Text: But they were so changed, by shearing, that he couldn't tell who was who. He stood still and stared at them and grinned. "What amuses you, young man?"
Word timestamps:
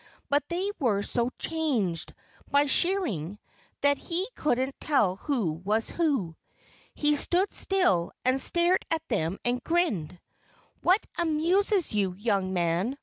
But 0.29 0.49
they 0.49 0.71
were 0.79 1.03
so 1.03 1.29
changed, 1.37 2.15
by 2.49 2.65
shearing, 2.65 3.37
that 3.81 3.99
he 3.99 4.27
couldn't 4.33 4.73
tell 4.79 5.17
who 5.17 5.51
was 5.51 5.91
who. 5.91 6.35
He 6.95 7.15
stood 7.15 7.53
still 7.53 8.11
and 8.25 8.41
stared 8.41 8.83
at 8.89 9.07
them 9.09 9.37
and 9.45 9.63
grinned. 9.63 10.19
"What 10.81 11.05
amuses 11.19 11.93
you, 11.93 12.15
young 12.15 12.51
man?" 12.51 12.97